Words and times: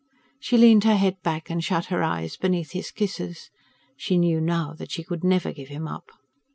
She 0.39 0.57
leaned 0.57 0.83
her 0.85 0.95
head 0.95 1.17
back 1.21 1.51
and 1.51 1.63
shut 1.63 1.85
her 1.93 2.01
eyes 2.01 2.35
beneath 2.35 2.71
his 2.71 2.89
kisses. 2.89 3.51
She 3.95 4.17
knew 4.17 4.41
now 4.41 4.73
that 4.73 4.89
she 4.89 5.03
could 5.03 5.23
never 5.23 5.51
give 5.53 5.67
him 5.69 5.87
up. 5.87 6.09